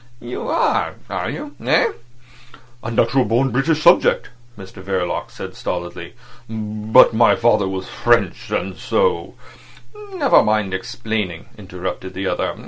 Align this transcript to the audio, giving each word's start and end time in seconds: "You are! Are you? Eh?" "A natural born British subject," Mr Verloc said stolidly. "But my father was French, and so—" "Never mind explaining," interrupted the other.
"You 0.19 0.47
are! 0.47 0.95
Are 1.11 1.29
you? 1.29 1.55
Eh?" 1.63 1.91
"A 2.81 2.89
natural 2.89 3.23
born 3.23 3.51
British 3.51 3.83
subject," 3.83 4.31
Mr 4.57 4.81
Verloc 4.81 5.29
said 5.29 5.53
stolidly. 5.55 6.15
"But 6.49 7.13
my 7.13 7.35
father 7.35 7.67
was 7.67 7.87
French, 7.87 8.49
and 8.49 8.75
so—" 8.75 9.35
"Never 10.15 10.41
mind 10.41 10.73
explaining," 10.73 11.49
interrupted 11.55 12.15
the 12.15 12.25
other. 12.25 12.55